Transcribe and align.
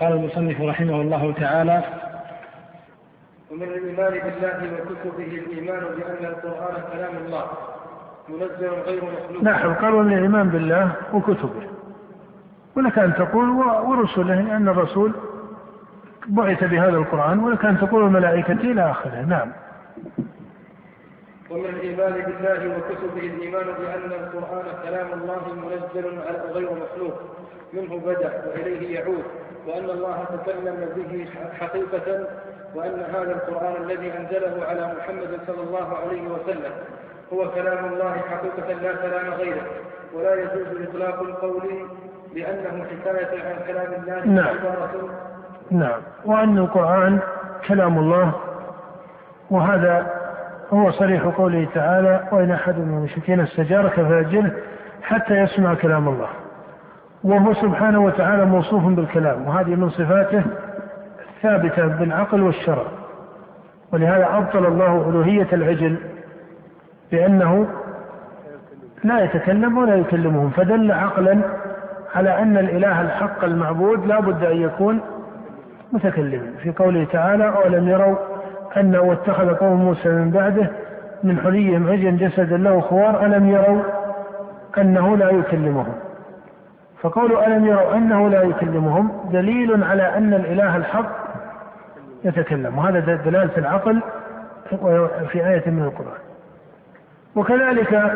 قال 0.00 0.12
المصنف 0.12 0.60
رحمه 0.60 1.00
الله 1.00 1.32
تعالى 1.32 1.82
ومن 3.50 3.62
الإيمان 3.62 4.12
بالله 4.12 4.70
وكتبه 4.72 5.24
الإيمان 5.24 5.80
بأن 5.80 6.24
القرآن 6.24 6.74
كلام 6.92 7.16
الله 7.16 7.46
منزل 8.28 8.68
غير 8.68 9.02
مخلوق. 9.04 9.42
نعم 9.42 9.74
قال 9.74 9.94
ومن 9.94 10.12
الإيمان 10.12 10.48
بالله 10.48 10.92
وكتبه. 11.12 11.66
ولك 12.76 12.98
أن 12.98 13.14
تقول 13.14 13.48
ورسله 13.50 14.34
لأن 14.34 14.68
الرسول 14.68 15.12
بعث 16.26 16.64
بهذا 16.64 16.96
القرآن 16.96 17.38
ولك 17.38 17.64
أن 17.64 17.78
تقول 17.78 18.04
الملائكة 18.04 18.52
إلى 18.52 18.90
آخره. 18.90 19.20
نعم. 19.22 19.52
ومن 21.50 21.64
الإيمان 21.64 22.12
بالله 22.12 22.76
وكتبه 22.78 23.20
الإيمان 23.26 23.64
بأن 23.64 24.12
القرآن 24.12 24.64
كلام 24.84 25.06
الله 25.12 25.54
منزل 25.54 26.18
غير 26.52 26.70
مخلوق 26.72 27.14
منه 27.72 27.98
بدأ 28.06 28.42
وإليه 28.46 28.98
يعود 29.00 29.24
وأن 29.66 29.84
الله 29.90 30.24
تكلم 30.24 30.88
به 30.96 31.28
حقيقة 31.60 32.26
وأن 32.74 33.00
هذا 33.14 33.32
القرآن 33.32 33.82
الذي 33.82 34.12
أنزله 34.18 34.66
على 34.68 34.92
محمد 34.98 35.38
صلى 35.46 35.62
الله 35.62 35.96
عليه 35.96 36.22
وسلم 36.28 36.72
هو 37.32 37.50
كلام 37.50 37.84
الله 37.84 38.12
حقيقة 38.30 38.72
لا 38.72 38.92
كلام 38.94 39.32
غيره. 39.34 39.66
ولا 40.14 40.34
يجوز 40.34 40.88
إطلاق 40.88 41.20
القول 41.20 41.88
لأنه 42.34 42.84
حكاية 42.84 43.42
عن 43.48 43.56
كلام 43.66 43.92
الله 44.02 44.24
نعم. 44.26 44.56
نعم. 45.70 46.00
وأن 46.24 46.58
القرآن 46.58 47.18
كلام 47.68 47.98
الله 47.98 48.32
وهذا 49.50 50.15
هو 50.72 50.90
صريح 50.90 51.22
قوله 51.22 51.68
تعالى 51.74 52.28
وإن 52.32 52.50
أحد 52.50 52.78
من 52.78 52.98
المشركين 52.98 53.40
استجارك 53.40 53.92
فأجله 53.92 54.52
حتى 55.02 55.34
يسمع 55.34 55.74
كلام 55.74 56.08
الله. 56.08 56.28
وهو 57.24 57.54
سبحانه 57.54 58.04
وتعالى 58.04 58.44
موصوف 58.44 58.84
بالكلام 58.84 59.46
وهذه 59.46 59.74
من 59.74 59.90
صفاته 59.90 60.42
ثابتة 61.42 61.86
بالعقل 61.86 62.42
والشرع. 62.42 62.84
ولهذا 63.92 64.28
أبطل 64.36 64.66
الله 64.66 65.08
ألوهية 65.10 65.48
العجل 65.52 65.96
بأنه 67.12 67.66
لا 69.04 69.24
يتكلم 69.24 69.78
ولا 69.78 69.94
يكلمهم 69.94 70.50
فدل 70.50 70.92
عقلا 70.92 71.40
على 72.14 72.38
أن 72.38 72.58
الإله 72.58 73.00
الحق 73.00 73.44
المعبود 73.44 74.06
لا 74.06 74.20
بد 74.20 74.44
أن 74.44 74.56
يكون 74.56 75.00
متكلما. 75.92 76.50
في 76.62 76.70
قوله 76.70 77.06
تعالى 77.12 77.48
أولم 77.48 77.88
يروا 77.88 78.16
أنه 78.76 79.00
واتخذ 79.00 79.54
قوم 79.54 79.84
موسى 79.84 80.08
من 80.08 80.30
بعده 80.30 80.70
من 81.24 81.38
حليهم 81.38 81.90
عجلا 81.90 82.10
جسدا 82.10 82.56
له 82.56 82.80
خوار 82.80 83.26
ألم 83.26 83.48
يروا 83.48 83.82
أنه 84.78 85.16
لا 85.16 85.30
يكلمهم؟ 85.30 85.94
فقولوا 87.02 87.46
ألم 87.46 87.66
يروا 87.66 87.94
أنه 87.94 88.28
لا 88.28 88.42
يكلمهم 88.42 89.10
دليل 89.32 89.84
على 89.84 90.16
أن 90.16 90.34
الإله 90.34 90.76
الحق 90.76 91.26
يتكلم 92.24 92.78
وهذا 92.78 93.14
دلالة 93.14 93.58
العقل 93.58 94.02
في 95.32 95.48
آية 95.48 95.70
من 95.70 95.82
القرآن. 95.82 96.18
وكذلك 97.36 98.12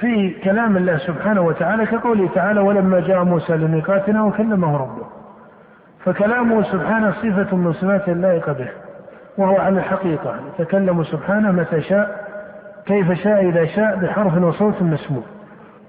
في 0.00 0.30
كلام 0.30 0.76
الله 0.76 0.96
سبحانه 0.96 1.40
وتعالى 1.40 1.86
كقوله 1.86 2.28
تعالى 2.34 2.60
ولما 2.60 3.00
جاء 3.00 3.24
موسى 3.24 3.56
لميقاتنا 3.56 4.24
وكلمه 4.24 4.76
ربه 4.76 5.06
فكلامه 6.04 6.62
سبحانه 6.62 7.12
صفة 7.12 7.56
من 7.56 7.72
صفات 7.72 8.08
اللائقة 8.08 8.52
به 8.52 8.68
وهو 9.38 9.56
على 9.56 9.78
الحقيقة. 9.78 10.34
يتكلم 10.58 11.04
سبحانه 11.04 11.52
متى 11.52 11.80
شاء 11.80 12.24
كيف 12.86 13.12
شاء 13.12 13.48
إذا 13.48 13.66
شاء 13.66 13.96
بحرف 13.96 14.42
وصوت 14.42 14.82
مسموع. 14.82 15.22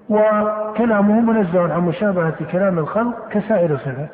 وكلامه 0.09 1.21
منزه 1.21 1.73
عن 1.73 1.81
مشابهة 1.81 2.35
كلام 2.51 2.79
الخلق 2.79 3.29
كسائر 3.29 3.73
الصفات. 3.73 4.11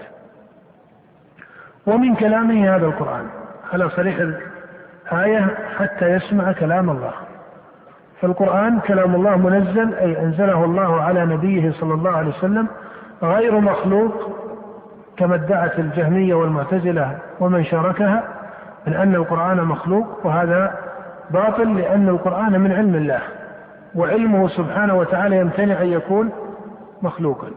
ومن 1.85 2.15
كلامه 2.15 2.75
هذا 2.75 2.85
القرآن. 2.85 3.25
على 3.73 3.89
صريح 3.89 4.17
الآية 4.17 5.57
حتى 5.77 6.09
يسمع 6.09 6.51
كلام 6.51 6.89
الله. 6.89 7.13
فالقرآن 8.21 8.79
كلام 8.79 9.15
الله 9.15 9.37
منزل 9.37 9.93
أي 9.93 10.21
أنزله 10.21 10.65
الله 10.65 11.01
على 11.01 11.25
نبيه 11.25 11.71
صلى 11.71 11.93
الله 11.93 12.11
عليه 12.11 12.29
وسلم 12.29 12.67
غير 13.23 13.59
مخلوق 13.59 14.37
كما 15.17 15.35
ادعت 15.35 15.79
الجهمية 15.79 16.33
والمعتزلة 16.33 17.17
ومن 17.39 17.63
شاركها. 17.63 18.40
من 18.87 18.93
أن 18.93 19.15
القرآن 19.15 19.57
مخلوق 19.57 20.25
وهذا 20.25 20.73
باطل 21.29 21.77
لأن 21.77 22.09
القرآن 22.09 22.61
من 22.61 22.71
علم 22.71 22.95
الله 22.95 23.21
وعلمه 23.95 24.47
سبحانه 24.47 24.93
وتعالى 24.95 25.37
يمتنع 25.37 25.81
أن 25.81 25.87
يكون 25.87 26.29
مخلوقا. 27.01 27.47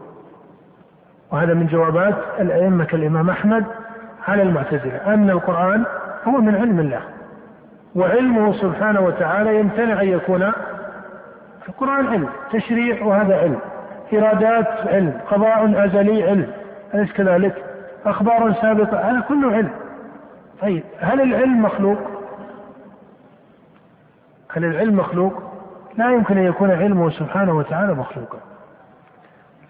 وهذا 1.31 1.53
من 1.53 1.67
جوابات 1.67 2.15
الأئمة 2.39 2.85
كالإمام 2.85 3.29
أحمد 3.29 3.65
على 4.27 4.41
المعتزلة 4.41 5.13
أن 5.13 5.29
القرآن 5.29 5.85
هو 6.27 6.31
من 6.31 6.55
علم 6.55 6.79
الله 6.79 7.01
وعلمه 7.95 8.53
سبحانه 8.53 9.01
وتعالى 9.01 9.59
يمتنع 9.59 10.01
أن 10.01 10.07
يكون 10.07 10.51
القرآن 11.69 12.07
علم 12.07 12.27
تشريع 12.51 13.05
وهذا 13.05 13.37
علم 13.37 13.59
إرادات 14.13 14.67
علم 14.87 15.13
قضاء 15.31 15.85
أزلي 15.85 16.23
علم 16.23 16.47
أليس 16.93 17.13
كذلك؟ 17.13 17.63
أخبار 18.05 18.53
سابقة 18.53 18.97
هذا 18.97 19.19
كله 19.27 19.51
علم. 19.51 19.69
طيب 20.65 20.83
هل 20.99 21.21
العلم 21.21 21.61
مخلوق؟ 21.61 21.97
هل 24.49 24.65
العلم 24.65 24.97
مخلوق؟ 24.97 25.33
لا 25.97 26.11
يمكن 26.11 26.37
أن 26.37 26.43
يكون 26.43 26.71
علمه 26.71 27.09
سبحانه 27.09 27.57
وتعالى 27.57 27.93
مخلوقا. 27.93 28.39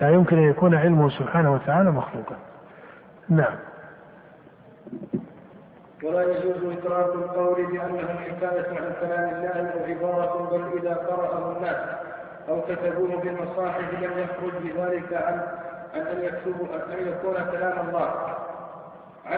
لا 0.01 0.09
يمكن 0.09 0.38
أن 0.38 0.44
يكون 0.44 0.75
علمه 0.75 1.09
سبحانه 1.09 1.53
وتعالى 1.53 1.91
مخلوقا. 1.91 2.35
نعم. 3.29 3.56
ولا 6.03 6.22
يجوز 6.22 6.78
إدراك 6.78 7.16
القول 7.16 7.66
بأنه 7.66 8.07
حكاية 8.07 8.67
عن 8.69 8.94
كلام 9.01 9.29
الله 9.29 9.72
أو 9.72 9.85
عبارة 9.85 10.50
بل 10.51 10.77
إذا 10.77 10.94
قرأه 10.94 11.57
الناس 11.57 11.77
أو 12.50 12.62
كتبوه 12.62 13.22
بالمصاحف 13.22 13.94
لم 13.94 14.12
يخرج 14.19 14.53
بذلك 14.63 15.13
عن 15.13 15.41
أن 15.95 16.23
يكتبوا 16.23 16.67
أن 16.75 17.07
يكون 17.07 17.35
كلام 17.51 17.88
الله. 17.88 18.34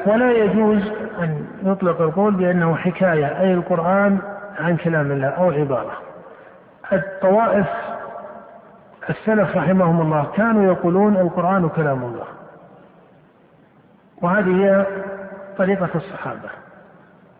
ولا 0.05 0.31
يجوز 0.31 0.91
أن 1.19 1.47
يطلق 1.63 2.01
القول 2.01 2.33
بأنه 2.35 2.75
حكاية 2.75 3.39
أي 3.39 3.53
القرآن 3.53 4.19
عن 4.59 4.77
كلام 4.77 5.11
الله 5.11 5.27
أو 5.27 5.51
عبارة. 5.51 5.91
الطوائف 6.93 7.67
السلف 9.09 9.57
رحمهم 9.57 10.01
الله 10.01 10.27
كانوا 10.35 10.63
يقولون 10.73 11.17
القرآن 11.17 11.69
كلام 11.69 12.03
الله. 12.03 12.25
وهذه 14.21 14.65
هي 14.65 14.85
طريقة 15.57 15.89
الصحابة. 15.95 16.49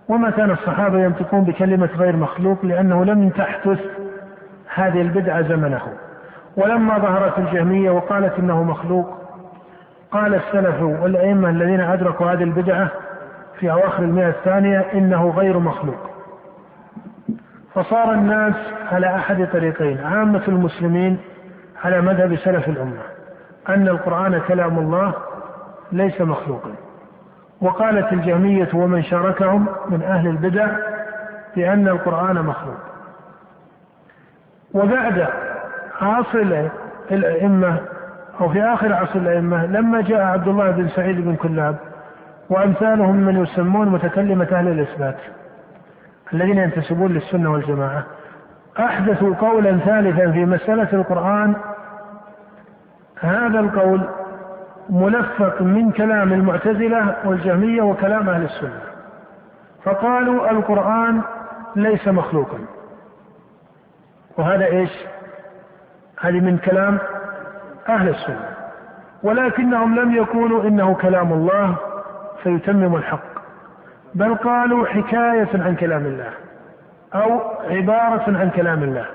وما 0.09 0.29
كان 0.29 0.51
الصحابة 0.51 0.99
ينطقون 0.99 1.43
بكلمة 1.43 1.89
غير 1.97 2.15
مخلوق 2.15 2.65
لأنه 2.65 3.05
لم 3.05 3.29
تحدث 3.29 3.79
هذه 4.73 5.01
البدعة 5.01 5.41
زمنه. 5.41 5.81
ولما 6.57 6.97
ظهرت 6.97 7.39
الجهمية 7.39 7.91
وقالت 7.91 8.39
إنه 8.39 8.63
مخلوق 8.63 9.26
قال 10.17 10.35
السلف 10.35 10.81
والأئمة 10.81 11.49
الذين 11.49 11.81
أدركوا 11.81 12.31
هذه 12.31 12.43
البدعة 12.43 12.89
في 13.59 13.71
أواخر 13.71 14.03
المئة 14.03 14.29
الثانية 14.29 14.79
إنه 14.79 15.29
غير 15.29 15.59
مخلوق. 15.59 16.09
فصار 17.73 18.13
الناس 18.13 18.55
على 18.91 19.15
أحد 19.15 19.47
طريقين 19.53 19.97
عامة 19.97 20.41
المسلمين 20.47 21.17
على 21.83 22.01
مذهب 22.01 22.35
سلف 22.35 22.67
الأمة 22.67 23.01
أن 23.69 23.87
القرآن 23.87 24.41
كلام 24.47 24.79
الله 24.79 25.13
ليس 25.91 26.21
مخلوقا. 26.21 26.71
وقالت 27.61 28.13
الجهمية 28.13 28.69
ومن 28.73 29.03
شاركهم 29.03 29.67
من 29.89 30.03
أهل 30.03 30.27
البدع 30.27 30.67
بأن 31.55 31.87
القرآن 31.87 32.35
مخلوق. 32.35 32.77
وبعد 34.73 35.27
عصر 36.01 36.67
الأئمة 37.11 37.96
أو 38.41 38.49
في 38.49 38.63
آخر 38.63 38.93
عصر 38.93 39.19
الأئمة 39.19 39.65
لما 39.65 40.01
جاء 40.01 40.21
عبد 40.21 40.47
الله 40.47 40.71
بن 40.71 40.89
سعيد 40.89 41.25
بن 41.25 41.35
كلاب 41.35 41.75
وأمثالهم 42.49 43.15
من 43.15 43.43
يسمون 43.43 43.89
متكلمة 43.89 44.47
أهل 44.51 44.67
الإثبات 44.67 45.17
الذين 46.33 46.57
ينتسبون 46.57 47.11
للسنة 47.11 47.51
والجماعة. 47.51 48.03
أحدثوا 48.79 49.35
قولا 49.35 49.77
ثالثا 49.77 50.31
في 50.31 50.45
مسألة 50.45 50.93
القرآن. 50.93 51.55
هذا 53.19 53.59
القول 53.59 54.01
ملفق 54.89 55.61
من 55.61 55.91
كلام 55.91 56.33
المعتزلة 56.33 57.15
والجهمية 57.25 57.81
وكلام 57.81 58.29
أهل 58.29 58.43
السنة. 58.43 58.79
فقالوا 59.83 60.51
القرآن 60.51 61.21
ليس 61.75 62.07
مخلوقا. 62.07 62.57
وهذا 64.37 64.65
إيش؟ 64.65 64.91
هذه 66.19 66.39
من 66.39 66.57
كلام 66.57 66.99
أهل 67.89 68.09
السنة. 68.09 68.49
ولكنهم 69.23 69.99
لم 69.99 70.11
يقولوا 70.11 70.63
إنه 70.63 70.93
كلام 70.93 71.33
الله 71.33 71.75
فيتمم 72.43 72.95
الحق. 72.95 73.37
بل 74.15 74.35
قالوا 74.35 74.85
حكاية 74.85 75.49
عن 75.53 75.75
كلام 75.75 76.05
الله 76.05 76.29
أو 77.15 77.41
عبارة 77.69 78.37
عن 78.37 78.49
كلام 78.55 78.83
الله. 78.83 79.05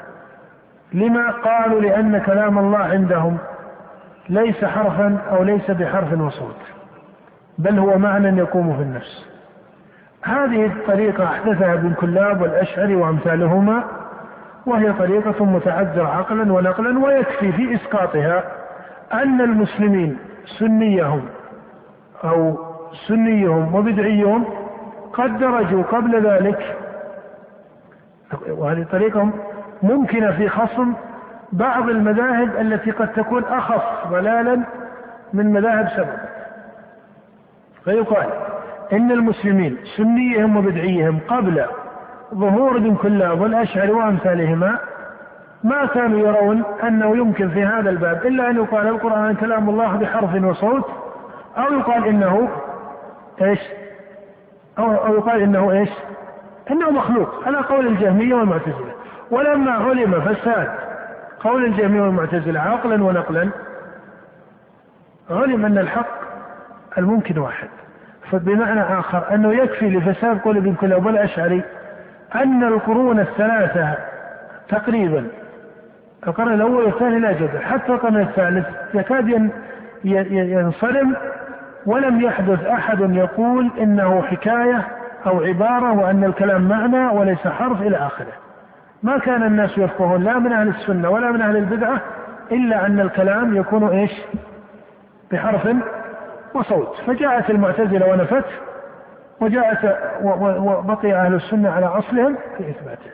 لما 0.92 1.30
قالوا 1.30 1.80
لأن 1.80 2.18
كلام 2.18 2.58
الله 2.58 2.78
عندهم 2.78 3.38
ليس 4.28 4.64
حرفا 4.64 5.18
أو 5.30 5.42
ليس 5.42 5.70
بحرف 5.70 6.20
وصوت 6.20 6.56
بل 7.58 7.78
هو 7.78 7.98
معنى 7.98 8.38
يقوم 8.38 8.76
في 8.76 8.82
النفس. 8.82 9.26
هذه 10.24 10.66
الطريقة 10.66 11.24
أحدثها 11.24 11.74
ابن 11.74 11.94
كلاب 11.94 12.42
والأشعري 12.42 12.96
وأمثالهما 12.96 13.84
وهي 14.66 14.92
طريقة 14.92 15.44
متعذرة 15.44 16.08
عقلا 16.08 16.52
ونقلا 16.52 17.04
ويكفي 17.04 17.52
في 17.52 17.74
إسقاطها 17.74 18.44
أن 19.12 19.40
المسلمين 19.40 20.18
سنيهم 20.58 21.22
أو 22.24 22.58
سنيهم 23.08 23.74
وبدعيهم 23.74 24.44
قد 25.12 25.38
درجوا 25.38 25.82
قبل 25.82 26.26
ذلك. 26.26 26.76
وهذه 28.48 28.86
طريقة 28.92 29.30
ممكنة 29.82 30.32
في 30.32 30.48
خصم 30.48 30.92
بعض 31.52 31.88
المذاهب 31.88 32.56
التي 32.60 32.90
قد 32.90 33.12
تكون 33.12 33.44
أخف 33.44 34.08
ضلالا 34.10 34.62
من 35.32 35.52
مذاهب 35.52 35.88
سبب 35.96 36.18
فيقال 37.84 38.26
إن 38.92 39.12
المسلمين 39.12 39.76
سنيهم 39.96 40.56
وبدعيهم 40.56 41.18
قبل 41.28 41.64
ظهور 42.34 42.76
ابن 42.76 42.94
كلاب 42.94 43.40
والأشعري 43.40 43.90
وأمثالهما 43.90 44.78
ما 45.64 45.86
كانوا 45.86 46.18
يرون 46.18 46.62
أنه 46.82 47.16
يمكن 47.16 47.50
في 47.50 47.64
هذا 47.64 47.90
الباب 47.90 48.26
إلا 48.26 48.50
أن 48.50 48.56
يقال 48.56 48.88
القرآن 48.88 49.34
كلام 49.34 49.68
الله 49.68 49.96
بحرف 49.96 50.44
وصوت 50.44 50.90
أو 51.58 51.72
يقال 51.72 52.06
إنه 52.06 52.48
إيش؟ 53.42 53.60
أو, 54.78 54.94
أو 54.94 55.14
يقال 55.14 55.42
إنه 55.42 55.70
إيش؟ 55.70 55.90
إنه 56.70 56.90
مخلوق 56.90 57.46
على 57.46 57.56
قول 57.56 57.86
الجهمية 57.86 58.34
والمعتزلة. 58.34 58.92
ولما 59.30 59.72
علم 59.72 60.20
فساد 60.20 60.68
قول 61.40 61.64
الجهمية 61.64 62.02
والمعتزلة 62.02 62.60
عقلا 62.60 63.04
ونقلا 63.04 63.48
علم 65.30 65.64
أن 65.64 65.78
الحق 65.78 66.22
الممكن 66.98 67.38
واحد. 67.38 67.68
فبمعنى 68.30 68.80
آخر 68.80 69.34
أنه 69.34 69.52
يكفي 69.54 69.90
لفساد 69.90 70.40
قول 70.40 70.56
ابن 70.56 70.74
كلاب 70.74 71.06
والأشعري 71.06 71.62
أن 72.34 72.64
القرون 72.64 73.20
الثلاثة 73.20 73.94
تقريبا 74.68 75.26
القرن 76.26 76.52
الأول 76.52 76.84
والثاني 76.84 77.18
لا 77.18 77.32
جدل. 77.32 77.58
حتى 77.58 77.92
القرن 77.92 78.20
الثالث 78.20 78.66
يكاد 78.94 79.50
ينصرم 80.04 81.16
ولم 81.86 82.20
يحدث 82.20 82.64
أحد 82.66 83.00
يقول 83.00 83.70
إنه 83.80 84.22
حكاية 84.22 84.88
أو 85.26 85.42
عبارة 85.42 85.92
وأن 85.92 86.24
الكلام 86.24 86.68
معنى 86.68 87.06
وليس 87.06 87.48
حرف 87.48 87.82
إلى 87.82 87.96
آخره. 87.96 88.32
ما 89.02 89.18
كان 89.18 89.42
الناس 89.42 89.78
يفقهون 89.78 90.24
لا 90.24 90.38
من 90.38 90.52
أهل 90.52 90.68
السنة 90.68 91.10
ولا 91.10 91.30
من 91.30 91.42
أهل 91.42 91.56
البدعة 91.56 92.00
إلا 92.52 92.86
أن 92.86 93.00
الكلام 93.00 93.56
يكون 93.56 93.88
إيش؟ 93.88 94.12
بحرف 95.32 95.68
وصوت. 96.54 96.96
فجاءت 97.06 97.50
المعتزلة 97.50 98.08
ونفت 98.08 98.44
وجاءت 99.40 99.98
وبقي 100.22 101.12
أهل 101.12 101.34
السنة 101.34 101.70
على 101.70 101.86
أصلهم 101.86 102.36
في 102.58 102.70
إثباته. 102.70 103.10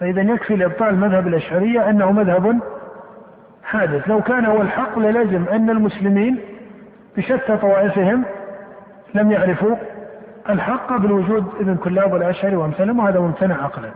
فإذا 0.00 0.22
يكفي 0.22 0.56
لإبطال 0.56 0.96
مذهب 0.96 1.26
الأشعرية 1.26 1.90
أنه 1.90 2.12
مذهب 2.12 2.60
حادث. 3.64 4.08
لو 4.08 4.22
كان 4.22 4.46
هو 4.46 4.62
الحق 4.62 4.98
للزم 4.98 5.44
أن 5.48 5.70
المسلمين 5.70 6.38
بشتى 7.16 7.56
طوائفهم 7.56 8.24
لم 9.14 9.30
يعرفوا 9.32 9.76
الحق 10.50 10.96
بالوجود 10.96 11.46
ابن 11.60 11.76
كلاب 11.76 12.12
والأشعري 12.12 12.56
وأمثالهم 12.56 12.98
وهذا 12.98 13.20
ممتنع 13.20 13.64
عقلا. 13.64 13.90